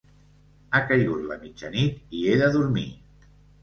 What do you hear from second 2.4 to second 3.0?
de dormir.